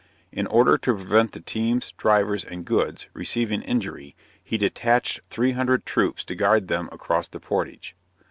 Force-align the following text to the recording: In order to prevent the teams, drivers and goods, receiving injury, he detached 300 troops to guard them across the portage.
In 0.31 0.47
order 0.47 0.79
to 0.79 0.95
prevent 0.95 1.31
the 1.33 1.39
teams, 1.39 1.91
drivers 1.91 2.43
and 2.43 2.65
goods, 2.65 3.07
receiving 3.13 3.61
injury, 3.61 4.15
he 4.43 4.57
detached 4.57 5.19
300 5.29 5.85
troops 5.85 6.23
to 6.23 6.33
guard 6.33 6.69
them 6.69 6.89
across 6.91 7.27
the 7.27 7.39
portage. 7.39 7.95